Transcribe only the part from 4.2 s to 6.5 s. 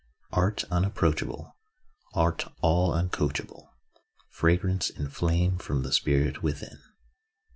Fragrance and flame from the spirit